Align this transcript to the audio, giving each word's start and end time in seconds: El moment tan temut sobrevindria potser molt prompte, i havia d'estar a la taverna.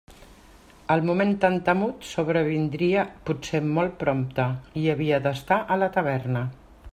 El 0.93 1.03
moment 1.09 1.33
tan 1.43 1.57
temut 1.67 2.07
sobrevindria 2.11 3.03
potser 3.29 3.61
molt 3.77 3.95
prompte, 4.05 4.47
i 4.85 4.87
havia 4.95 5.21
d'estar 5.27 5.61
a 5.77 5.83
la 5.85 5.91
taverna. 6.01 6.43